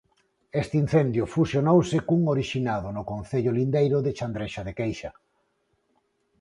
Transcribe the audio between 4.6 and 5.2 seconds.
de Queixa.